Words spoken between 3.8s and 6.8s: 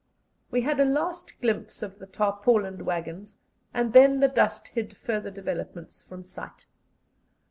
then the dust hid further developments from sight.